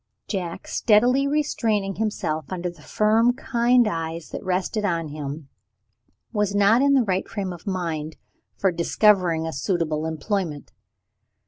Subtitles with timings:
[0.27, 5.47] Jack, steadily restraining himself under the firm kind eyes that rested on him,
[6.33, 8.17] was not in the right frame of mind
[8.57, 10.71] for discovering a suitable employment.